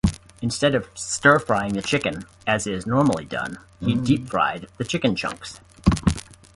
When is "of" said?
0.73-0.89